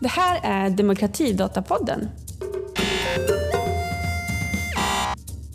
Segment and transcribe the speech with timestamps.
[0.00, 2.08] Det här är Demokratidatapodden.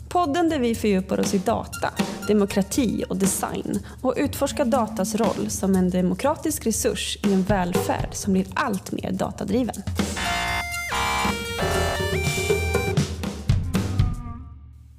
[0.08, 1.94] Podden där vi fördjupar oss i data,
[2.28, 8.32] demokrati och design och utforskar datas roll som en demokratisk resurs i en välfärd som
[8.32, 9.74] blir allt mer datadriven.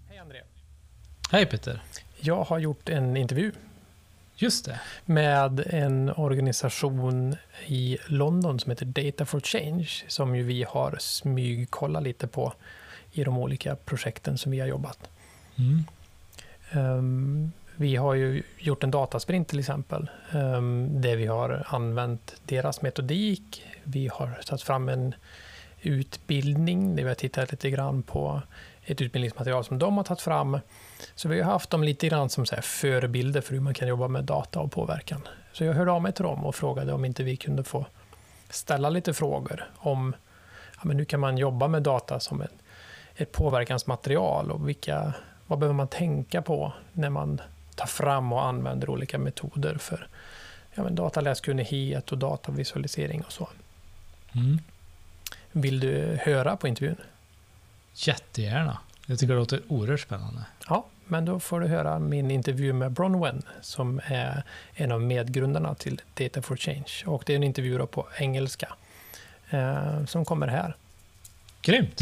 [0.09, 0.39] Hej André.
[1.31, 1.83] Hej Peter.
[2.19, 3.51] Jag har gjort en intervju
[4.37, 4.79] Just det.
[5.05, 7.35] med en organisation
[7.65, 12.53] i London som heter Data for Change, som ju vi har smygkollat lite på
[13.11, 15.09] i de olika projekten som vi har jobbat.
[15.55, 15.83] Mm.
[16.71, 22.81] Ehm, vi har ju gjort en datasprint till exempel, um, där vi har använt deras
[22.81, 23.63] metodik.
[23.83, 25.15] Vi har tagit fram en
[25.81, 28.41] utbildning där vi har tittat lite grann på
[28.83, 30.59] ett utbildningsmaterial som de har tagit fram.
[31.15, 34.07] Så vi har haft dem lite grann som så förebilder för hur man kan jobba
[34.07, 35.27] med data och påverkan.
[35.53, 37.85] Så jag hörde av mig till dem och frågade om inte vi kunde få
[38.49, 40.15] ställa lite frågor om
[40.75, 42.53] ja, men hur kan man jobba med data som ett,
[43.15, 45.13] ett påverkansmaterial och vilka,
[45.47, 47.41] vad behöver man tänka på när man
[47.75, 50.07] tar fram och använder olika metoder för
[50.73, 53.49] ja, men dataläskunnighet och datavisualisering och så.
[54.35, 54.59] Mm.
[55.51, 56.97] Vill du höra på intervjun?
[57.93, 58.77] Jättegärna.
[59.05, 60.45] Jag tycker det låter oerhört spännande.
[60.69, 65.75] Ja, men då får du höra min intervju med Bronwen som är en av medgrundarna
[65.75, 67.03] till Data for Change.
[67.05, 68.73] Och det är en intervju på engelska
[69.49, 70.75] eh, som kommer här.
[71.61, 72.01] Grymt.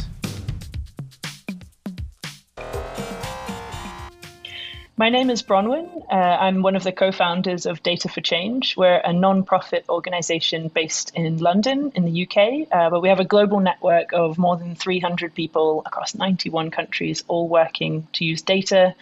[4.95, 6.05] My name is Bronwen.
[6.11, 8.77] Uh, I'm one of the co founders of Data for Change.
[8.77, 13.19] We're a non profit organization based in London, in the UK, uh, but we have
[13.19, 18.43] a global network of more than 300 people across 91 countries, all working to use
[18.43, 18.93] data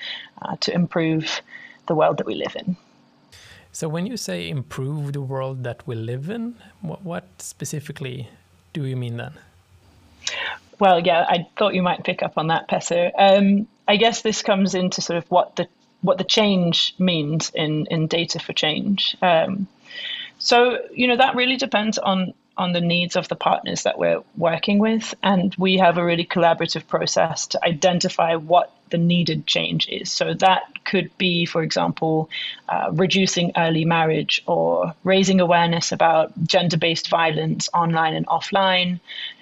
[0.41, 1.41] uh, to improve
[1.87, 2.77] the world that we live in.
[3.73, 8.29] So when you say improve the world that we live in, what, what specifically
[8.71, 9.33] do you mean then?
[10.79, 13.11] Well, yeah, I thought you might pick up on that, Petter.
[13.17, 15.67] Um, I guess this comes into sort of what the
[16.01, 19.15] what the change means in in data for change.
[19.21, 19.67] Um,
[20.39, 24.21] so you know that really depends on on the needs of the partners that we're
[24.37, 29.87] working with, and we have a really collaborative process to identify what the needed change
[29.89, 30.11] is.
[30.11, 32.29] So that could be, for example,
[32.69, 38.99] uh, reducing early marriage or raising awareness about gender based violence online and offline,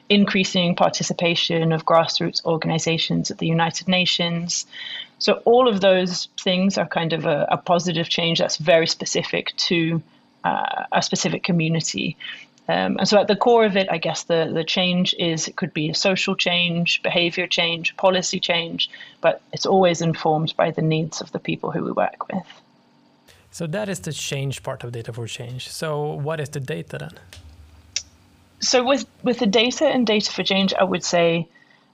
[0.08, 4.66] increasing participation of grassroots organizations at the United Nations.
[5.20, 9.54] So, all of those things are kind of a, a positive change that's very specific
[9.58, 10.02] to
[10.44, 12.16] uh, a specific community.
[12.70, 15.58] Um, and so, at the core of it, I guess the, the change is it
[15.58, 20.82] could be a social change, behavior change, policy change, but it's always informed by the
[20.82, 22.48] needs of the people who we work with.
[23.52, 25.70] So that is the change part of Data for Change.
[25.70, 27.12] So what is the data then?
[28.62, 31.48] So with with the data and data for change, I would say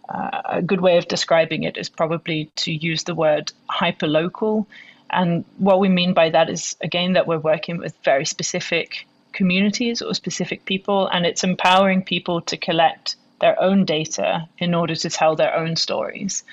[0.10, 4.66] a good way of describing it is probably to use the word hyperlocal.
[5.10, 10.02] And what we mean by that is again that we're working with very specific communities
[10.02, 15.10] or specific people, and it's empowering people to collect their own data in order to
[15.10, 16.44] tell their own stories.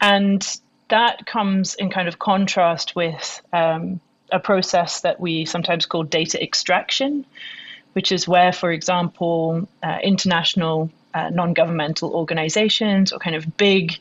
[0.00, 0.44] And
[0.88, 4.00] that comes in kind of contrast with um,
[4.32, 7.24] a process that we sometimes call data extraction,
[7.92, 13.98] which is where, for example, uh, international uh, non governmental organizations or kind of big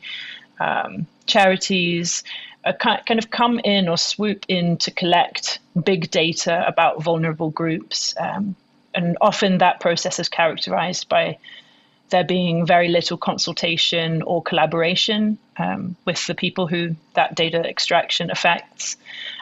[0.59, 2.23] um, charities
[2.65, 8.13] uh, kind of come in or swoop in to collect big data about vulnerable groups.
[8.19, 8.55] Um,
[8.93, 11.37] and often that process is characterized by
[12.09, 18.31] there being very little consultation or collaboration um, with the people who that data extraction
[18.31, 18.97] affects.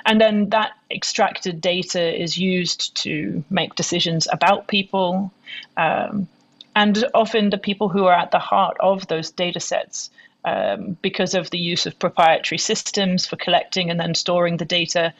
[0.05, 5.31] And then that extracted data is used to make decisions about people.
[5.77, 6.27] Um,
[6.75, 10.09] and often the people who are at the heart of those data sets,
[10.43, 15.13] um, because of the use of proprietary systems for collecting and then storing the data,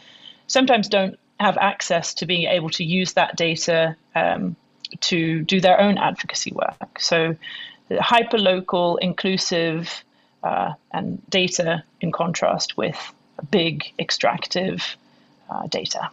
[0.47, 4.55] sometimes don't have access to being able to use that data um,
[5.01, 6.99] to do their own advocacy work.
[6.99, 7.35] So,
[7.90, 10.03] hyperlocal, inclusive,
[10.43, 13.13] uh, and data in contrast with
[13.49, 14.96] big extractive
[15.49, 16.09] uh, data.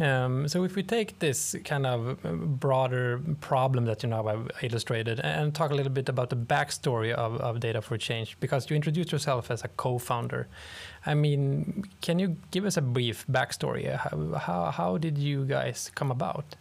[0.00, 2.20] Um, so if we take this kind of
[2.58, 7.12] broader problem that you now have illustrated and talk a little bit about the backstory
[7.12, 10.48] of, of Data for Change, because you introduced yourself as a co-founder.
[11.06, 13.94] I mean, can you give us a brief backstory?
[13.94, 16.56] How, how, how did you guys come about?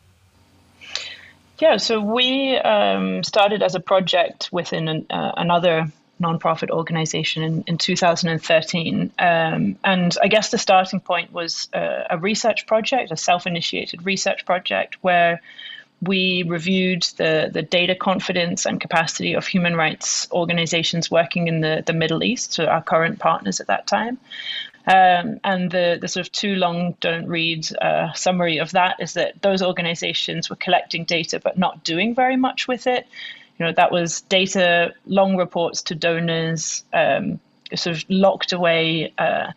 [1.60, 5.88] Yeah, so we um, started as a project within an, uh, another
[6.24, 9.12] nonprofit organization in, in 2013.
[9.20, 14.06] Um, and I guess the starting point was a, a research project, a self initiated
[14.06, 15.42] research project, where
[16.02, 21.84] we reviewed the, the data confidence and capacity of human rights organizations working in the,
[21.86, 24.18] the Middle East, so our current partners at that time.
[24.86, 29.14] Um, and the, the sort of too long don't read uh, summary of that is
[29.14, 33.08] that those organizations were collecting data but not doing very much with it.
[33.58, 37.40] You know, that was data, long reports to donors, um,
[37.76, 39.52] sort of locked away uh,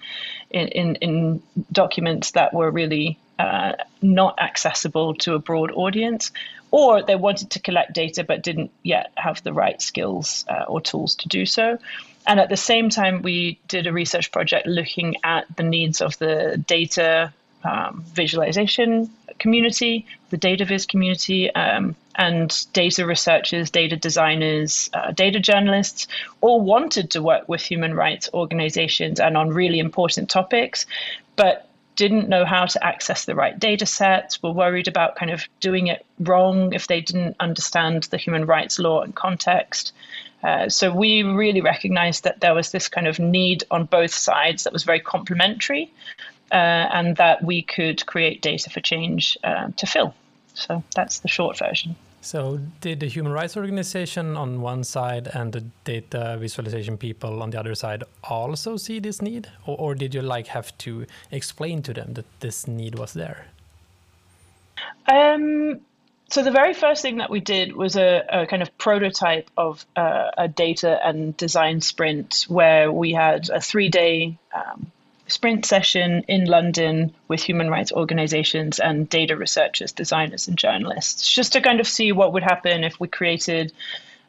[0.51, 3.73] in, in, in, documents that were really uh,
[4.03, 6.31] not accessible to a broad audience,
[6.71, 10.81] or they wanted to collect data but didn't yet have the right skills uh, or
[10.81, 11.79] tools to do so.
[12.27, 16.19] And at the same time, we did a research project looking at the needs of
[16.19, 17.33] the data
[17.65, 25.39] um, visualization community, the data viz community, um, and data researchers, data designers, uh, data
[25.39, 26.07] journalists
[26.41, 30.87] all wanted to work with human rights organizations and on really important topics,
[31.37, 35.45] but didn't know how to access the right data sets, were worried about kind of
[35.61, 39.93] doing it wrong if they didn't understand the human rights law and context.
[40.43, 44.65] Uh, so we really recognized that there was this kind of need on both sides
[44.65, 45.91] that was very complementary
[46.55, 50.15] and that we could create data for change uh, to fill.
[50.55, 51.97] So that's the short version.
[52.27, 57.51] So, did the human rights organization on one side and the data visualization people on
[57.51, 61.83] the other side also see this need, or, or did you like have to explain
[61.83, 63.47] to them that this need was there?
[65.09, 65.81] Um,
[66.29, 69.87] so the very first thing that we did was a, a kind of prototype of
[69.95, 74.91] uh, a data and design sprint where we had a three-day um,
[75.29, 81.53] sprint session in London with human rights organizations and data researchers, designers, and journalists, just
[81.55, 83.73] to kind of see what would happen if we created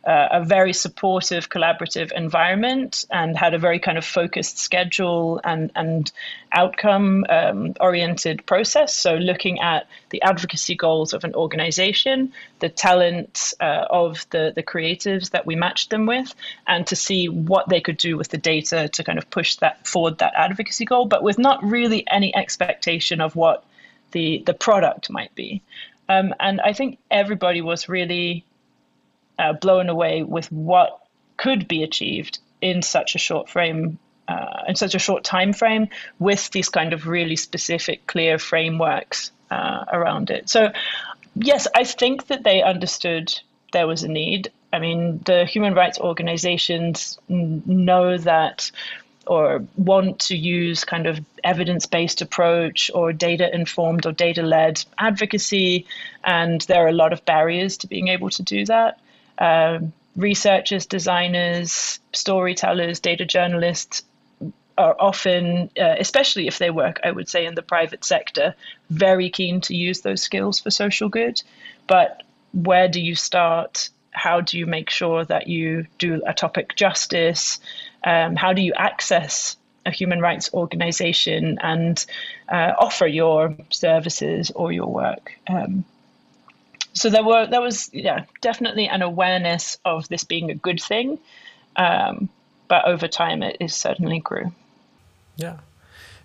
[0.07, 5.69] uh, a very supportive, collaborative environment and had a very kind of focused schedule and,
[5.75, 6.13] and
[6.53, 8.95] outcome um, oriented process.
[8.95, 14.63] So, looking at the advocacy goals of an organization, the talent uh, of the, the
[14.63, 16.33] creatives that we matched them with,
[16.65, 19.85] and to see what they could do with the data to kind of push that
[19.85, 23.65] forward that advocacy goal, but with not really any expectation of what
[24.13, 25.61] the, the product might be.
[26.07, 28.45] Um, and I think everybody was really
[29.39, 30.99] uh, blown away with what
[31.37, 35.87] could be achieved in such a short frame uh, in such a short time frame
[36.19, 40.49] with these kind of really specific clear frameworks uh, around it.
[40.49, 40.71] So
[41.39, 43.33] yes i think that they understood
[43.73, 44.51] there was a need.
[44.73, 48.71] I mean the human rights organizations know that
[49.25, 55.85] or want to use kind of evidence-based approach or data-informed or data-led advocacy
[56.23, 58.99] and there are a lot of barriers to being able to do that
[59.37, 64.03] um, researchers, designers, storytellers, data journalists
[64.77, 68.53] are often, uh, especially if they work, I would say, in the private sector,
[68.89, 71.41] very keen to use those skills for social good.
[71.87, 72.23] But
[72.53, 73.89] where do you start?
[74.11, 77.59] How do you make sure that you do a topic justice?
[78.03, 82.05] Um, how do you access a human rights organization and
[82.49, 85.33] uh, offer your services or your work?
[85.47, 85.85] Um,
[86.97, 91.19] so there were there was yeah definitely an awareness of this being a good thing,
[91.75, 92.29] um,
[92.67, 94.51] but over time it certainly grew.
[95.35, 95.57] Yeah.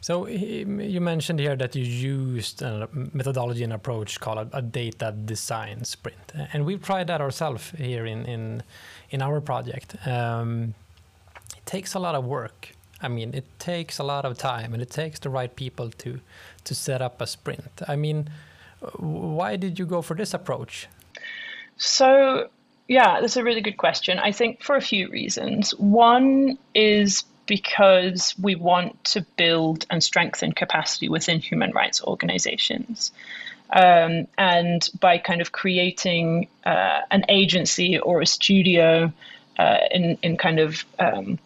[0.01, 5.85] So you mentioned here that you used a methodology and approach called a, data design
[5.85, 8.63] sprint, and we've tried that ourselves here in in
[9.11, 9.95] in our project.
[10.07, 10.75] Um,
[11.57, 12.71] it takes a lot of work.
[13.01, 16.21] I mean, it takes a lot of time, and it takes the right people to
[16.65, 17.83] to set up a sprint.
[17.87, 18.29] I mean
[18.97, 20.89] why did you go for this approach?
[21.77, 22.49] So,
[22.89, 24.19] yeah, that's a really good question.
[24.19, 25.73] I think for a few reasons.
[25.79, 33.13] One is because we want to build and strengthen capacity within human rights organizations.
[33.71, 39.13] Um, and by kind of creating uh, an agency or a studio
[39.59, 41.39] uh, in, in kind of um,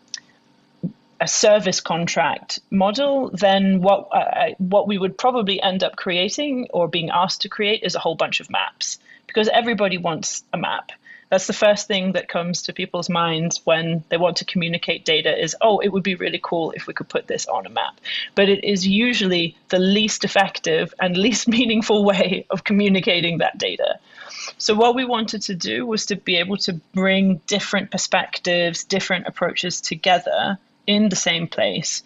[1.20, 6.88] a service contract model, then what uh, what we would probably end up creating or
[6.88, 10.92] being asked to create is a whole bunch of maps because everybody wants a map.
[11.28, 15.36] That's the first thing that comes to people's minds when they want to communicate data
[15.36, 18.00] is, oh, it would be really cool if we could put this on a map.
[18.36, 23.98] But it is usually the least effective and least meaningful way of communicating that data.
[24.58, 29.26] So, what we wanted to do was to be able to bring different perspectives, different
[29.26, 32.02] approaches together in the same place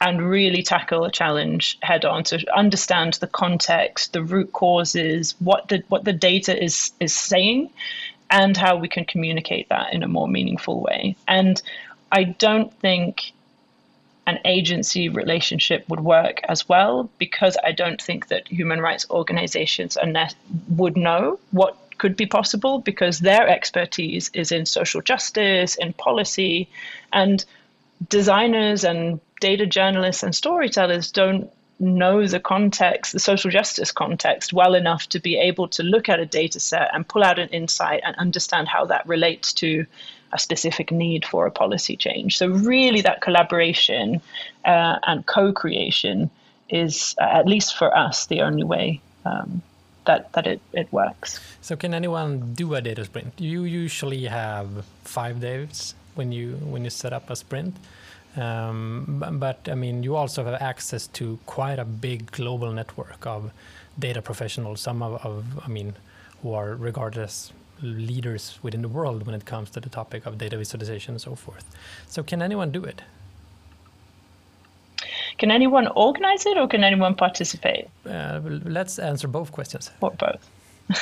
[0.00, 5.68] and really tackle a challenge head on to understand the context, the root causes, what
[5.68, 7.70] the what the data is is saying,
[8.28, 11.14] and how we can communicate that in a more meaningful way.
[11.28, 11.62] And
[12.10, 13.32] I don't think
[14.26, 19.96] an agency relationship would work as well because I don't think that human rights organizations
[20.68, 26.68] would know what could be possible because their expertise is in social justice, in policy,
[27.12, 27.44] and
[28.08, 34.74] designers and data journalists and storytellers don't know the context, the social justice context, well
[34.74, 38.00] enough to be able to look at a data set and pull out an insight
[38.04, 39.84] and understand how that relates to
[40.32, 42.38] a specific need for a policy change.
[42.38, 44.22] So, really, that collaboration
[44.64, 46.30] uh, and co creation
[46.68, 49.00] is, uh, at least for us, the only way.
[49.24, 49.62] Um,
[50.04, 51.38] that, that it, it works.
[51.60, 53.34] So can anyone do a data sprint?
[53.38, 57.76] You usually have five days when you when you set up a sprint.
[58.36, 63.52] Um, but I mean, you also have access to quite a big global network of
[63.98, 64.80] data professionals.
[64.80, 65.94] Some of, of, I mean,
[66.42, 67.52] who are regarded as
[67.82, 71.34] leaders within the world when it comes to the topic of data visualization and so
[71.34, 71.64] forth.
[72.06, 73.02] So, can anyone do it?
[75.38, 77.88] Can anyone organize it, or can anyone participate?
[78.06, 79.90] Uh, let's answer both questions.
[80.00, 80.48] Or both.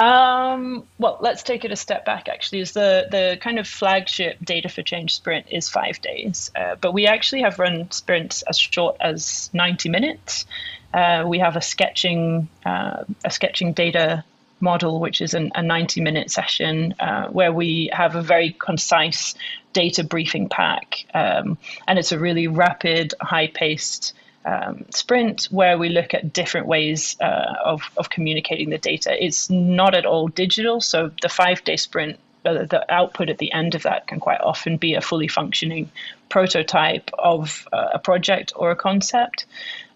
[0.00, 2.26] Um, well, let's take it a step back.
[2.30, 6.76] Actually, is the the kind of flagship data for change sprint is five days, uh,
[6.80, 10.46] but we actually have run sprints as short as ninety minutes.
[10.94, 14.24] Uh, we have a sketching uh, a sketching data
[14.58, 19.34] model, which is an, a ninety minute session uh, where we have a very concise
[19.74, 25.88] data briefing pack, um, and it's a really rapid, high paced um, sprint where we
[25.88, 29.22] look at different ways uh, of, of communicating the data.
[29.22, 33.52] It's not at all digital, so the five day sprint, uh, the output at the
[33.52, 35.90] end of that can quite often be a fully functioning
[36.28, 39.46] prototype of uh, a project or a concept.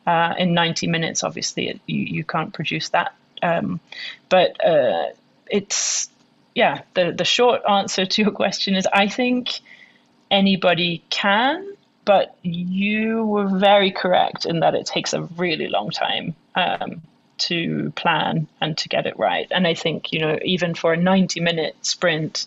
[0.07, 3.15] Uh, in 90 minutes, obviously, it, you, you can't produce that.
[3.43, 3.81] Um,
[4.29, 5.07] but uh,
[5.51, 6.11] it's,
[6.55, 9.61] yeah, the, the short answer to your question is I think
[10.31, 11.75] anybody can
[12.05, 17.03] but you were very correct in that it takes a really long time um,
[17.39, 19.47] to plan and to get it right.
[19.51, 22.47] And I think, you know, even for a 90 minute sprint,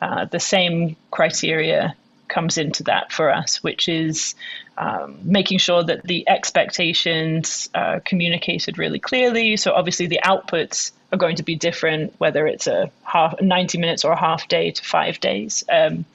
[0.00, 1.94] uh, the same criteria
[2.28, 4.34] comes into that for us, which is
[4.78, 9.56] um, making sure that the expectations are communicated really clearly.
[9.56, 14.04] So obviously the outputs are going to be different, whether it's a half 90 minutes
[14.04, 15.62] or a half day to five days.
[15.70, 16.06] Um,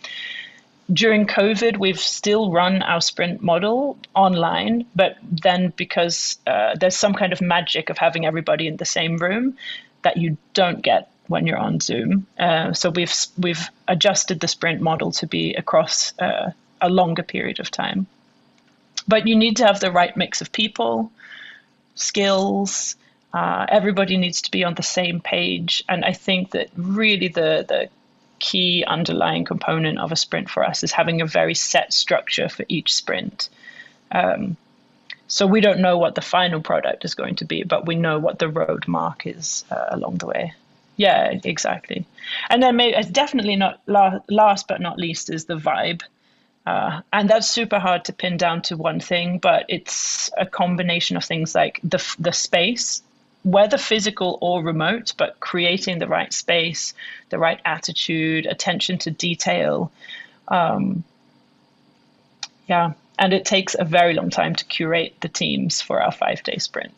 [0.92, 7.14] during COVID, we've still run our sprint model online, but then because uh, there's some
[7.14, 9.58] kind of magic of having everybody in the same room
[10.04, 12.26] that you don't get when you're on Zoom.
[12.40, 16.52] Uh, so we've we've adjusted the sprint model to be across uh,
[16.82, 18.08] a longer period of time.
[19.08, 21.12] But you need to have the right mix of people,
[21.96, 22.96] skills.
[23.34, 27.66] Uh, everybody needs to be on the same page, and I think that really the
[27.68, 27.90] the
[28.40, 32.66] key underlying component of a sprint for us is having a very set structure for
[32.68, 33.50] each sprint.
[34.12, 34.58] Um,
[35.28, 38.18] so we don't know what the final product is going to be, but we know
[38.20, 40.54] what the road mark is uh, along the way.
[40.96, 42.06] Yeah, exactly.
[42.50, 46.02] And then maybe definitely not la- last but not least is the vibe.
[46.66, 51.16] Uh, and that's super hard to pin down to one thing, but it's a combination
[51.16, 53.02] of things like the the space
[53.48, 56.94] whether physical or remote, but creating the right space,
[57.30, 59.90] the right attitude, attention to detail.
[60.50, 61.06] Um,
[62.68, 66.44] yeah, and it takes a very long time to curate the teams for our five
[66.44, 66.94] day sprint.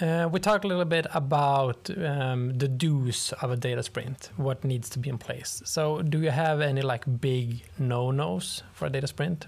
[0.00, 4.62] Uh, we talked a little bit about um, the do's of a data sprint, what
[4.62, 5.60] needs to be in place.
[5.64, 9.46] So, do you have any like big no-nos for a data sprint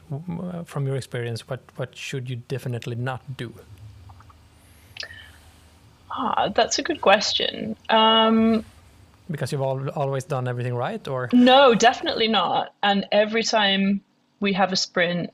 [0.64, 1.49] from your experience?
[1.49, 3.52] What what should you definitely not do?
[6.11, 7.76] Ah, that's a good question.
[7.88, 8.64] Um,
[9.30, 12.75] because you've all, always done everything right, or no, definitely not.
[12.83, 14.00] And every time
[14.40, 15.30] we have a sprint,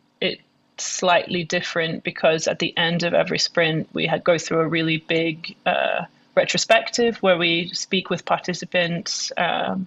[0.78, 4.98] slightly different because at the end of every sprint, we had go through a really
[4.98, 6.04] big uh,
[6.34, 9.86] retrospective where we speak with participants um,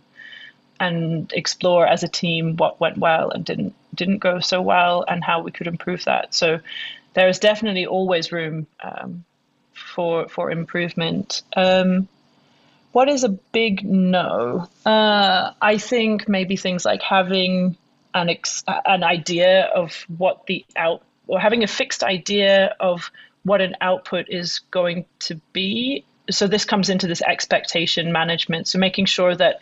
[0.80, 5.24] and explore as a team what went well and didn't didn't go so well and
[5.24, 6.34] how we could improve that.
[6.34, 6.60] So
[7.14, 9.24] there is definitely always room um,
[9.74, 11.42] for for improvement.
[11.56, 12.08] Um,
[12.92, 14.68] what is a big no?
[14.86, 17.78] Uh, I think maybe things like having
[18.14, 23.12] an ex- an idea of what the out or having a fixed idea of
[23.44, 26.04] what an output is going to be.
[26.30, 28.68] So this comes into this expectation management.
[28.68, 29.60] So making sure that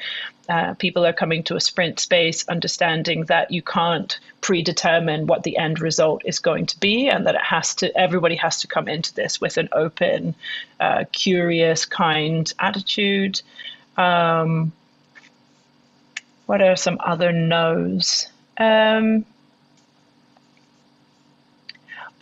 [0.50, 5.58] uh, people are coming to a sprint space understanding that you can't predetermine what the
[5.58, 8.88] end result is going to be and that it has to everybody has to come
[8.88, 10.36] into this with an open
[10.80, 13.42] uh, curious kind attitude.
[13.98, 14.72] Um,
[16.46, 19.25] what are some other no's um,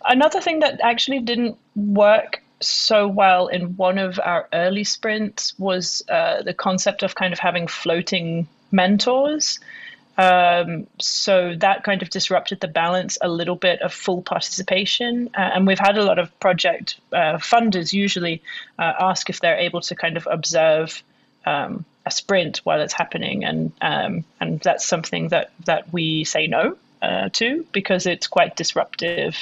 [0.06, 6.04] another thing that actually didn't work so well in one of our early sprints was
[6.10, 9.60] uh, the concept of kind of having floating mentors.
[10.18, 15.30] Um, so that kind of disrupted the balance a little bit of full participation.
[15.38, 18.42] Uh, and we've had a lot of project uh, funders usually
[18.80, 21.04] uh, ask if they're able to kind of observe
[21.46, 26.48] um, a sprint while it's happening, and um, and that's something that that we say
[26.48, 29.38] no uh, to because it's quite disruptive.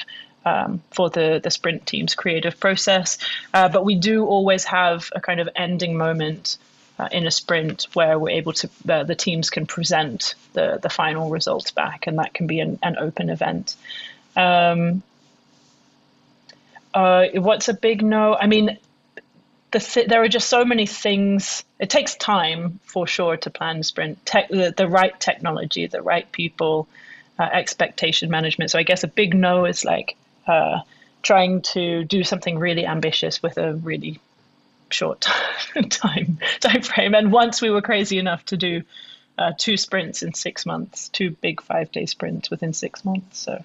[0.46, 3.18] Um, for the, the sprint team's creative process.
[3.54, 6.58] Uh, but we do always have a kind of ending moment
[7.00, 10.90] uh, in a sprint where we're able to uh, the teams can present the the
[10.90, 13.76] final results back, and that can be an, an open event.
[14.36, 15.02] Um,
[16.94, 18.36] uh, what's a big no?
[18.36, 18.78] I mean,
[19.74, 21.64] the there are just so many things.
[21.80, 24.26] It takes time for sure to plan sprint.
[24.26, 26.88] Tech, the, the right technology, the right people,
[27.38, 28.72] uh, expectation management.
[28.72, 30.16] So I guess a big no is like
[30.48, 30.80] uh,
[31.22, 34.20] trying to do something really ambitious with a really
[34.90, 35.22] short
[35.90, 37.14] time time frame.
[37.16, 38.84] And once we were crazy enough to do
[39.38, 43.40] uh, two sprints in six months, two big five day sprints within six months.
[43.40, 43.64] So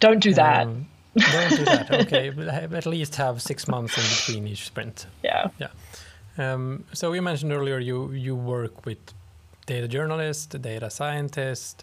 [0.00, 0.66] don't do that.
[0.66, 1.90] Um, don't do that.
[1.90, 2.28] Okay,
[2.76, 5.06] at least have six months in between each sprint.
[5.22, 5.48] Yeah.
[5.58, 5.68] Yeah.
[6.38, 8.98] Um, so you mentioned earlier you you work with
[9.66, 11.82] data journalists, data scientists,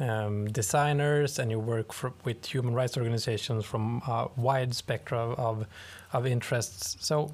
[0.00, 5.66] um, designers, and you work for, with human rights organizations from a wide spectrum of
[6.12, 6.96] of interests.
[7.00, 7.32] So,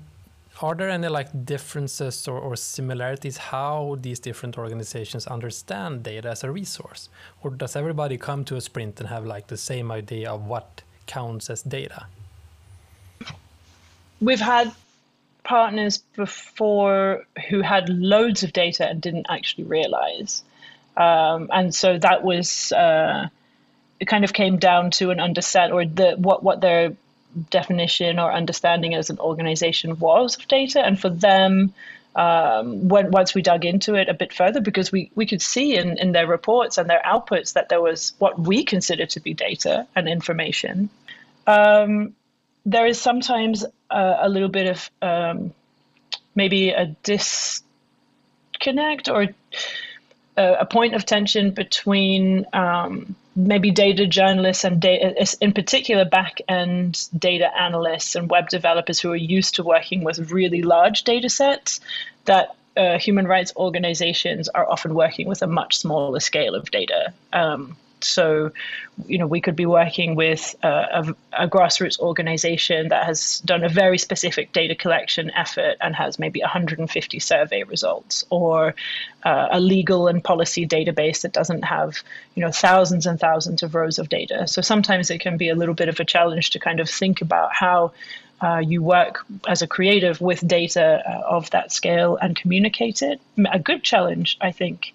[0.61, 6.45] are there any like differences or, or, similarities how these different organizations understand data as
[6.45, 7.09] a resource,
[7.43, 10.83] or does everybody come to a sprint and have like the same idea of what
[11.12, 12.07] counts as data?
[14.21, 14.73] We've had
[15.45, 20.42] partners before who had loads of data and didn't actually realize.
[20.97, 23.28] Um, and so that was uh,
[23.99, 26.97] it kind of came down to an understand or the what what their
[27.50, 30.81] definition or understanding as an organization was of data.
[30.81, 31.73] And for them,
[32.14, 35.76] um, when once we dug into it a bit further, because we, we could see
[35.76, 39.32] in, in their reports and their outputs that there was what we consider to be
[39.34, 40.91] data and information.
[41.47, 42.15] Um,
[42.65, 45.52] there is sometimes a, a little bit of um,
[46.35, 47.63] maybe a disconnect
[49.09, 49.28] or
[50.37, 56.41] a, a, point of tension between um, maybe data journalists and data, in particular back
[56.49, 61.28] end data analysts and web developers who are used to working with really large data
[61.28, 61.81] sets
[62.25, 67.13] that uh, human rights organizations are often working with a much smaller scale of data.
[67.33, 68.50] Um, so,
[69.06, 73.65] you know, we could be working with a, a, a, grassroots organization that has done
[73.65, 78.75] a very specific data collection effort and has maybe 150 survey results, or
[79.25, 82.02] uh, a legal and policy database that doesn't have,
[82.34, 84.47] you know, thousands and thousands of rows of data.
[84.47, 87.21] So sometimes it can be a little bit of a challenge to kind of think
[87.21, 87.93] about how
[88.43, 93.21] uh, you work as a creative with data uh, of that scale and communicate it.
[93.50, 94.93] A good challenge, I think.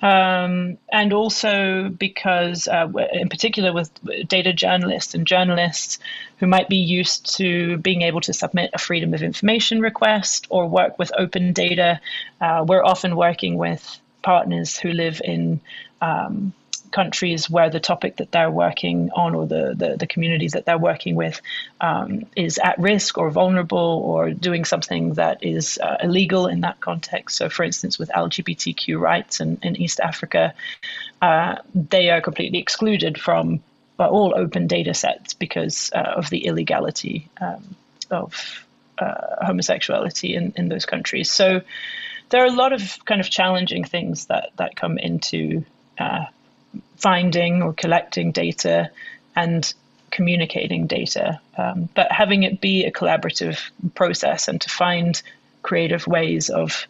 [0.00, 3.90] Um, and also because, uh, in particular, with
[4.28, 5.98] data journalists and journalists
[6.38, 10.68] who might be used to being able to submit a freedom of information request or
[10.68, 12.00] work with open data,
[12.40, 15.60] uh, we're often working with partners who live in
[16.00, 16.52] um,
[16.90, 20.78] countries where the topic that they're working on or the, the, the communities that they're
[20.78, 21.40] working with
[21.80, 26.80] um, is at risk or vulnerable or doing something that is uh, illegal in that
[26.80, 27.36] context.
[27.36, 30.54] So, for instance, with LGBTQ rights in, in East Africa,
[31.22, 33.60] uh, they are completely excluded from
[33.98, 37.76] uh, all open data sets because uh, of the illegality um,
[38.10, 38.64] of
[38.98, 41.30] uh, homosexuality in, in those countries.
[41.30, 41.62] So,
[42.30, 45.64] there are a lot of kind of challenging things that, that come into
[45.98, 46.26] uh,
[46.98, 48.90] finding or collecting data
[49.34, 49.72] and
[50.10, 53.58] communicating data, um, but having it be a collaborative
[53.94, 55.22] process and to find
[55.62, 56.86] creative ways of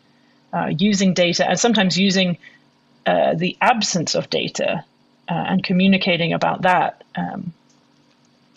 [0.53, 2.39] uh, using data and sometimes using
[3.07, 4.85] uh, the absence of data
[5.29, 7.53] uh, and communicating about that um,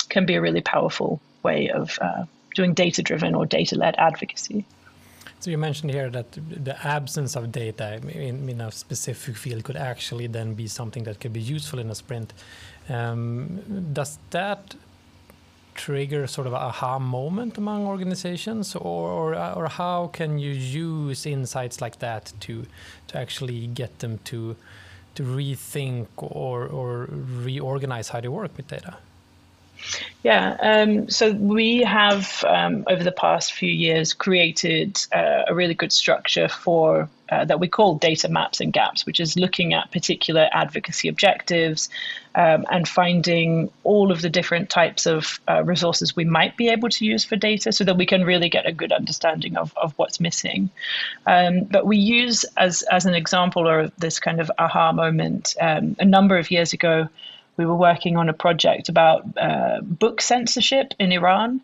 [0.09, 4.65] can be a really powerful way of uh, doing data driven or data led advocacy.
[5.41, 9.75] So you mentioned here that the absence of data in, in, a specific field could
[9.75, 12.31] actually then be something that could be useful in a sprint.
[12.87, 14.75] Um, does that
[15.73, 21.25] trigger sort of a aha moment among organizations, or, or, or how can you use
[21.25, 22.67] insights like that to
[23.07, 24.55] to actually get them to
[25.15, 27.07] to rethink or or
[27.43, 28.97] reorganize how they work with data?
[30.23, 35.73] Yeah, um, so we have um, over the past few years created uh, a really
[35.73, 39.89] good structure for uh, that we call data maps and gaps, which is looking at
[39.91, 41.89] particular advocacy objectives
[42.35, 46.89] um, and finding all of the different types of uh, resources we might be able
[46.89, 49.93] to use for data so that we can really get a good understanding of, of
[49.97, 50.69] what's missing.
[51.25, 55.95] Um, but we use, as, as an example or this kind of aha moment, um,
[55.99, 57.07] a number of years ago,
[57.57, 61.61] we were working on a project about uh, book censorship in Iran.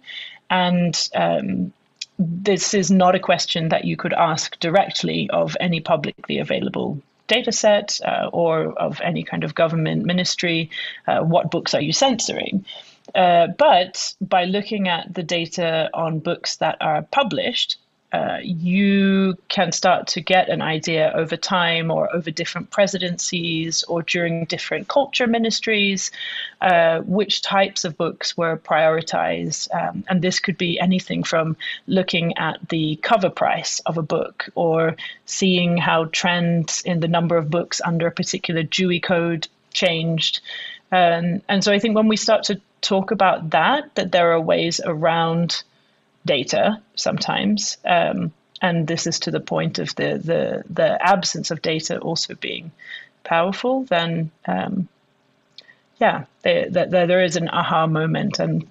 [0.49, 1.73] And um,
[2.19, 7.51] this is not a question that you could ask directly of any publicly available data
[7.51, 10.69] set uh, or of any kind of government ministry.
[11.05, 12.65] Uh, what books are you censoring?
[13.13, 17.77] Uh, but by looking at the data on books that are published,
[18.13, 24.01] uh, you can start to get an idea over time or over different presidencies or
[24.01, 26.09] during different culture ministries
[26.61, 29.67] uh, which types of books were prioritized.
[29.75, 34.49] Um, and this could be anything from looking at the cover price of a book
[34.55, 40.39] or seeing how trends in the number of books under a particular Dewey Code changed.
[40.93, 44.39] Um, and so I think when we start to talk about that, that there are
[44.39, 45.63] ways around
[46.27, 47.77] data sometimes.
[47.83, 52.35] Um, and this is to the point of the, the, the absence of data also
[52.35, 52.71] being
[53.23, 54.87] powerful, then um,
[55.99, 58.39] yeah, there, there, there is an aha moment.
[58.39, 58.67] And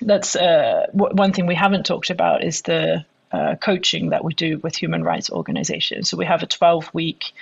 [0.00, 4.58] that's uh, one thing we haven't talked about is the uh, coaching that we do
[4.58, 6.08] with human rights organizations.
[6.08, 7.32] So we have a 12 week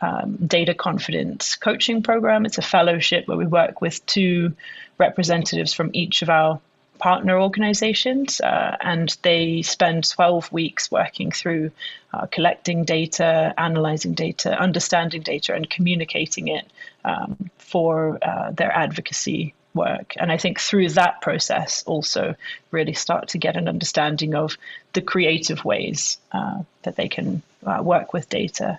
[0.00, 2.46] um, data confidence coaching program.
[2.46, 4.54] It's a fellowship where we work with two
[4.98, 6.60] representatives from each of our
[6.98, 11.70] partner organizations, uh, and they spend 12 weeks working through
[12.12, 16.66] uh, collecting data, analyzing data, understanding data, and communicating it
[17.04, 20.14] um, for uh, their advocacy work.
[20.16, 22.34] And I think through that process, also
[22.70, 24.56] really start to get an understanding of
[24.94, 28.78] the creative ways uh, that they can uh, work with data.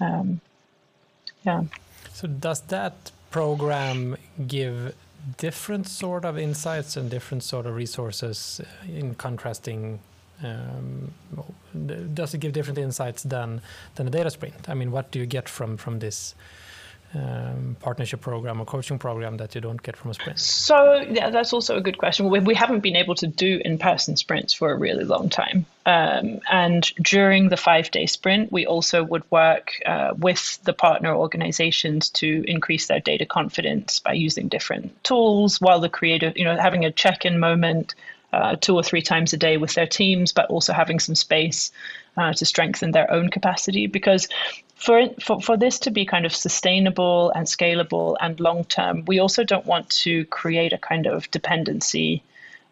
[0.00, 0.40] Um,
[1.44, 1.64] yeah.
[2.12, 4.16] So, does that program
[4.46, 4.94] give
[5.36, 10.00] different sort of insights and different sort of resources uh, in contrasting
[10.42, 11.12] um,
[12.14, 13.60] does it give different insights than
[13.94, 14.68] than a data sprint?
[14.68, 16.34] I mean what do you get from from this
[17.14, 20.40] um, partnership program or coaching program that you don't get from a sprint?
[20.40, 22.28] So yeah, that's also a good question.
[22.28, 26.40] We, we haven't been able to do in-person sprints for a really long time, um,
[26.50, 32.44] and during the five-day sprint, we also would work uh, with the partner organizations to
[32.46, 36.90] increase their data confidence by using different tools, while the creative, you know, having a
[36.90, 37.94] check-in moment
[38.32, 41.70] uh, two or three times a day with their teams, but also having some space
[42.16, 43.86] uh, to strengthen their own capacity.
[43.86, 44.28] Because
[44.84, 49.18] for, for, for this to be kind of sustainable and scalable and long term, we
[49.18, 52.22] also don't want to create a kind of dependency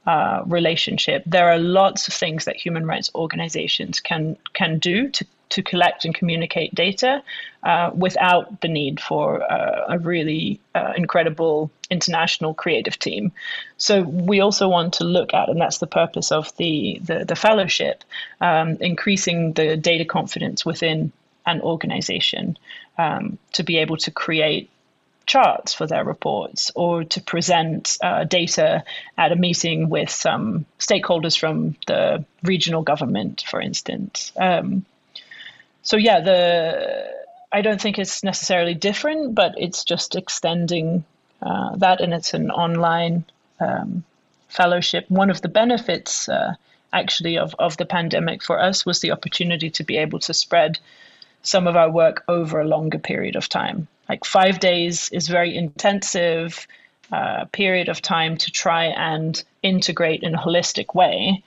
[0.07, 1.22] uh, relationship.
[1.25, 6.05] There are lots of things that human rights organizations can can do to to collect
[6.05, 7.22] and communicate data
[7.62, 13.33] uh, without the need for uh, a really uh, incredible international creative team.
[13.77, 17.37] So we also want to look at, and that's the purpose of the the, the
[17.37, 18.05] fellowship,
[18.40, 21.12] um, increasing the data confidence within
[21.46, 22.59] an organization
[22.98, 24.70] um, to be able to create
[25.26, 28.85] charts for their reports or to present uh, data
[29.16, 34.33] at a meeting with some stakeholders from the regional government, for instance.
[34.37, 34.85] Um,
[35.83, 41.05] so yeah, the I don't think it's necessarily different, but it's just extending
[41.42, 43.24] uh, that, and it's an online
[43.61, 44.05] um,
[44.48, 45.05] fellowship.
[45.11, 46.55] One of the benefits, uh,
[46.92, 50.78] actually, of of the pandemic for us was the opportunity to be able to spread
[51.42, 53.88] some of our work over a longer period of time.
[54.09, 56.66] Like five days is very intensive
[57.12, 61.42] uh, period of time to try and integrate in a holistic way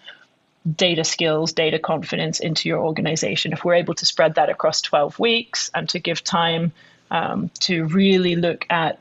[0.75, 3.53] data skills, data confidence into your organization.
[3.53, 6.71] If we're able to spread that across 12 weeks and to give time
[7.11, 8.99] um, to really look at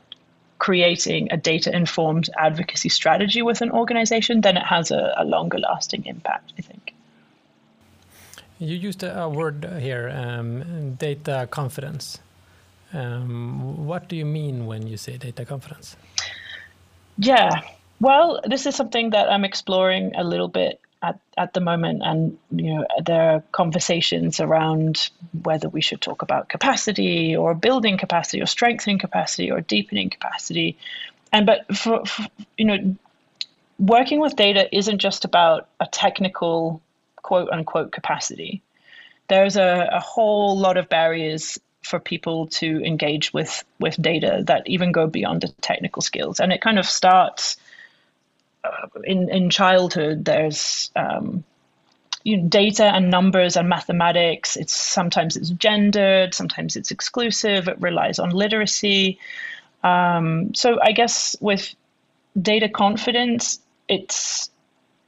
[0.59, 5.59] creating a data informed advocacy strategy with an organization, then it has a, a longer
[5.59, 6.94] lasting impact, I think.
[8.59, 12.19] You used a word here, um, data confidence.
[12.93, 15.97] Um, what do you mean when you say data confidence?
[17.17, 17.61] Yeah,
[17.99, 22.37] well, this is something that I'm exploring a little bit at, at the moment, and
[22.51, 25.09] you know there are conversations around
[25.43, 30.77] whether we should talk about capacity or building capacity or strengthening capacity or deepening capacity,
[31.31, 32.95] and but for, for you know
[33.79, 36.81] working with data isn't just about a technical
[37.25, 38.61] quote unquote capacity.
[39.27, 44.61] There's a, a whole lot of barriers for people to engage with with data that
[44.67, 47.57] even go beyond the technical skills, and it kind of starts
[48.63, 50.23] uh, in in childhood.
[50.23, 51.43] There's um,
[52.23, 54.55] you know, data and numbers and mathematics.
[54.55, 57.67] It's sometimes it's gendered, sometimes it's exclusive.
[57.67, 59.17] It relies on literacy.
[59.83, 61.73] Um, so I guess with
[62.39, 64.51] data confidence, it's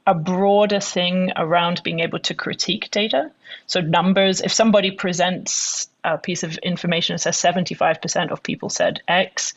[0.08, 3.30] a broader thing around being able to critique data.
[3.66, 9.02] So numbers, if somebody presents a piece of information and says 75% of people said
[9.06, 9.52] X,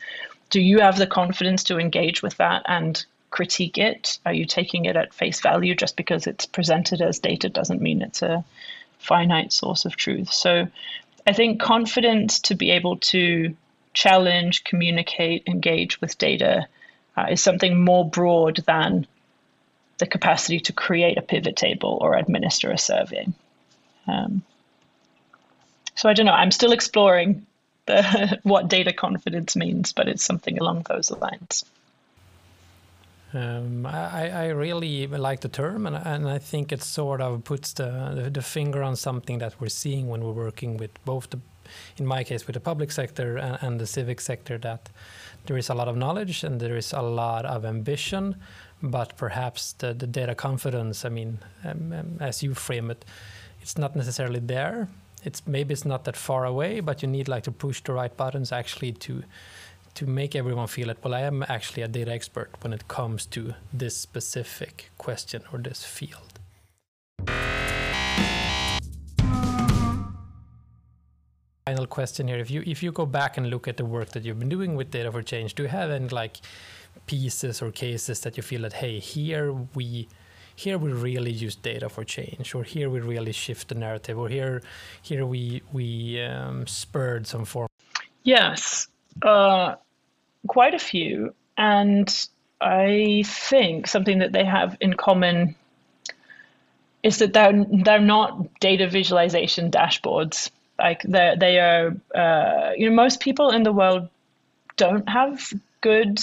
[0.50, 4.20] do you have the confidence to engage with that and critique it?
[4.26, 8.02] Are you taking it at face value just because it's presented as data doesn't mean
[8.02, 8.44] it's a
[9.00, 10.34] finite source of truth?
[10.34, 10.68] So
[11.26, 13.56] I think confidence to be able to
[13.94, 16.68] challenge, communicate, engage with data
[17.16, 19.08] uh, is something more broad than
[20.02, 23.28] the capacity to create a pivot table or administer a survey.
[24.08, 24.42] Um,
[25.96, 26.34] so I don't know.
[26.34, 27.46] I'm still exploring
[27.86, 31.64] the, what data confidence means, but it's something along those lines.
[33.34, 37.72] Um, I, I, really like the term, and, and, I think it sort of puts
[37.72, 41.40] the, the, the, finger on something that we're seeing when we're working with both the,
[41.96, 44.90] in my case, with the public sector and, and the civic sector, that
[45.46, 48.36] there is a lot of knowledge and there is a lot of ambition,
[48.82, 53.06] but perhaps the, the data confidence, I mean, um, um, as you frame it,
[53.62, 54.88] it's not necessarily there.
[55.24, 58.15] It's maybe it's not that far away, but you need like to push the right
[58.15, 59.24] buttons actually to
[59.94, 63.26] to make everyone feel that well i am actually a data expert when it comes
[63.26, 66.31] to this specific question or this field
[71.72, 72.38] final question here.
[72.38, 74.76] If you if you go back and look at the work that you've been doing
[74.76, 76.38] with data for change do you have any like
[77.06, 80.08] pieces or cases that you feel that hey here we
[80.56, 84.28] here we really use data for change or here we really shift the narrative or
[84.28, 84.62] here
[85.02, 87.70] here we we um, spurred some form?
[88.24, 88.88] Yes.
[89.22, 89.76] Uh,
[90.48, 92.08] quite a few, and
[92.60, 95.56] I think something that they have in common
[97.04, 100.52] is that they're they're not data visualization dashboards.
[100.82, 104.10] Like they are, uh, you know, most people in the world
[104.78, 106.20] don't have good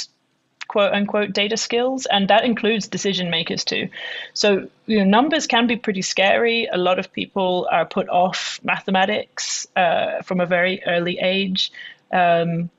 [0.66, 3.88] quote unquote data skills, and that includes decision makers too.
[4.34, 6.68] So, you know, numbers can be pretty scary.
[6.70, 11.72] A lot of people are put off mathematics uh, from a very early age.
[12.12, 12.70] Um,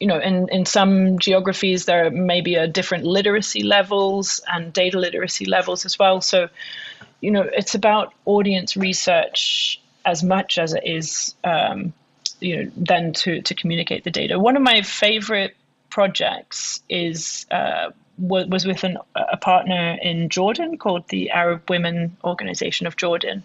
[0.00, 4.98] you know, in, in some geographies, there may be a different literacy levels and data
[4.98, 6.20] literacy levels as well.
[6.20, 6.48] So,
[7.20, 11.92] you know, it's about audience research as much as it is, um,
[12.40, 14.38] you know, then to, to communicate the data.
[14.38, 15.56] One of my favorite
[15.90, 22.86] projects is uh, was with an, a partner in Jordan called the Arab Women Organization
[22.86, 23.42] of Jordan.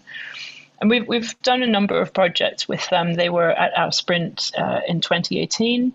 [0.80, 3.14] And we've, we've done a number of projects with them.
[3.14, 5.92] They were at our sprint uh, in 2018.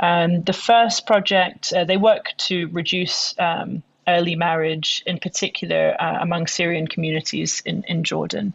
[0.00, 6.18] Um, the first project, uh, they work to reduce um, early marriage, in particular uh,
[6.20, 8.54] among Syrian communities in, in Jordan.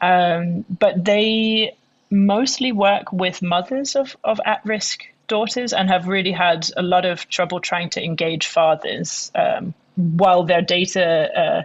[0.00, 1.76] Um, but they
[2.10, 7.04] mostly work with mothers of, of at risk daughters and have really had a lot
[7.04, 11.30] of trouble trying to engage fathers um, while their data.
[11.38, 11.62] Uh,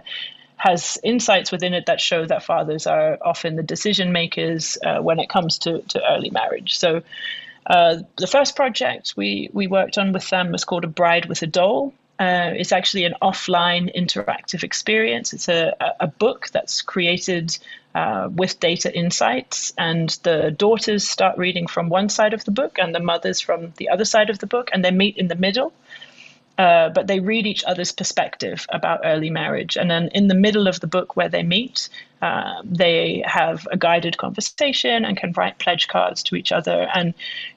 [0.58, 5.18] has insights within it that show that fathers are often the decision makers uh, when
[5.18, 6.78] it comes to, to early marriage.
[6.78, 7.02] So
[7.66, 11.42] uh, the first project we, we worked on with them was called A Bride with
[11.42, 11.92] a Doll.
[12.18, 15.34] Uh, it's actually an offline interactive experience.
[15.34, 17.58] It's a, a book that's created
[17.94, 22.78] uh, with data insights, and the daughters start reading from one side of the book
[22.78, 25.34] and the mothers from the other side of the book, and they meet in the
[25.34, 25.72] middle.
[26.58, 29.76] Uh, but they read each other's perspective about early marriage.
[29.76, 31.90] And then in the middle of the book where they meet,
[32.22, 36.88] uh, they have a guided conversation and can write pledge cards to each other.
[36.94, 37.12] And,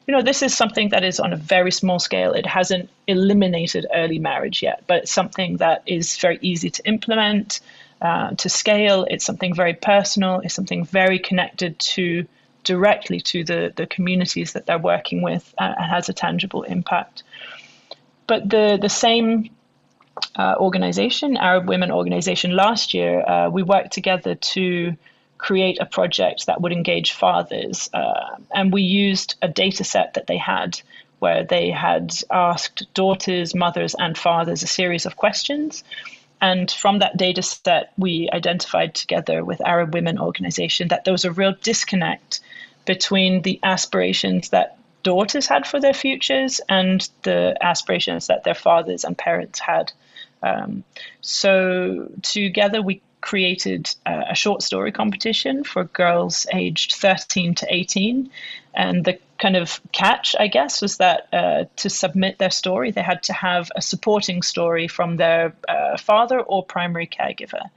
[0.05, 2.33] you know, this is something that is on a very small scale.
[2.33, 7.61] It hasn't eliminated early marriage yet, but it's something that is very easy to implement,
[8.01, 9.07] uh, to scale.
[9.09, 12.25] It's something very personal, it's something very connected to
[12.65, 17.23] directly to the, the communities that they're working with uh, and has a tangible impact.
[18.29, 19.49] But the, the same
[20.35, 24.95] uh, organization, Arab Women Organization, last year, uh, we worked together to
[25.39, 27.89] create a project that would engage fathers.
[27.91, 30.79] Uh, and we used a data set that they had
[31.17, 35.83] where they had asked daughters, mothers, and fathers a series of questions.
[36.39, 41.25] And from that data set, we identified together with Arab Women Organization that there was
[41.25, 42.41] a real disconnect
[42.85, 49.03] between the aspirations that daughters had for their futures and the aspirations that their fathers
[49.03, 49.91] and parents had.
[50.41, 50.83] Um,
[51.21, 58.29] so together we created a, a, short story competition for girls aged 13 to 18.
[58.73, 63.01] And the kind of catch, I guess, was that uh, to submit their story, they
[63.01, 67.69] had to have a supporting story from their uh, father or primary caregiver.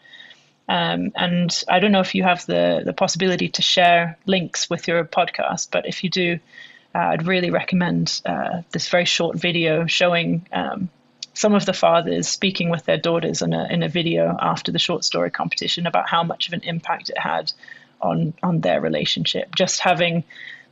[0.68, 4.86] Um, and I don't know if you have the, the possibility to share links with
[4.86, 6.38] your podcast, but if you do,
[6.94, 10.90] uh, I'd really recommend uh, this very short video showing um,
[11.34, 14.78] some of the fathers speaking with their daughters in a, in a video after the
[14.78, 17.52] short story competition about how much of an impact it had
[18.00, 19.54] on, on their relationship.
[19.56, 20.24] Just having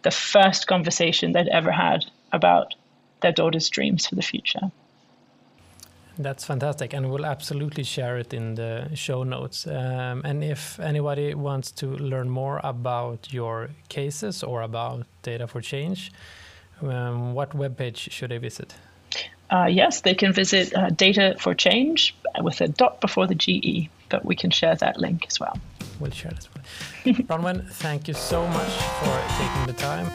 [0.03, 2.75] the first conversation they'd ever had about
[3.21, 4.71] their daughter's dreams for the future.
[6.23, 9.67] That's fantastic, and we'll absolutely share it in the show notes.
[9.67, 15.63] Um, and if anybody wants to learn more about your cases or about Data for
[15.63, 16.13] Change,
[16.83, 18.75] um, what webpage should they visit?
[19.51, 23.89] Uh, yes, they can visit uh, Data for Change with a dot before the GE,
[24.11, 25.59] but we can share that link as well.
[26.01, 26.49] We'll share this.
[27.27, 30.07] Bronwen, thank you so much for taking the time.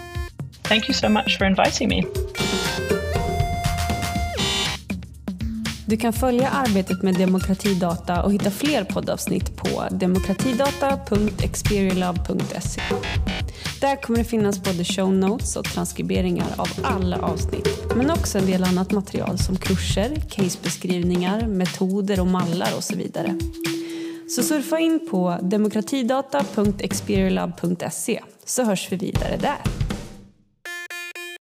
[0.65, 2.94] Thank you so much for inviting me.
[5.87, 12.81] Du kan följa arbetet med demokratidata och hitta fler poddavsnitt på demokratidata.experiolab.se.
[13.81, 18.45] Där kommer det finnas både show notes och transkriberingar av alla avsnitt, men också en
[18.45, 23.39] del annat material som kurser, casebeskrivningar, metoder och mallar och så vidare.
[24.29, 29.84] Så surfa in på demokratidata.experiolab.se så hörs vi vidare där.